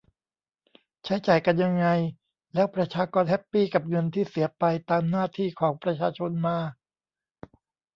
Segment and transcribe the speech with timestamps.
[1.03, 1.87] ใช้จ่ายกันยังไง
[2.53, 6.57] แล้วประชากรแฮปปี้กับเงินที่เสียไปตามหน้าที่ของประชาชนมา